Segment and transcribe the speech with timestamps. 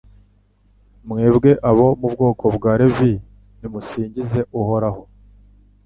[1.07, 3.13] mwebwe abo mu bwoko bwa Levi
[3.59, 5.03] nimusingize Uhoraho